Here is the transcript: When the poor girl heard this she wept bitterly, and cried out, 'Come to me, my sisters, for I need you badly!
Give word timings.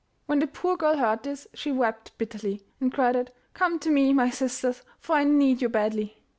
When 0.25 0.39
the 0.39 0.47
poor 0.47 0.77
girl 0.77 0.97
heard 0.97 1.21
this 1.21 1.45
she 1.53 1.71
wept 1.71 2.17
bitterly, 2.17 2.63
and 2.79 2.91
cried 2.91 3.15
out, 3.15 3.29
'Come 3.53 3.77
to 3.81 3.91
me, 3.91 4.13
my 4.13 4.31
sisters, 4.31 4.81
for 4.97 5.13
I 5.13 5.23
need 5.25 5.61
you 5.61 5.69
badly! 5.69 6.23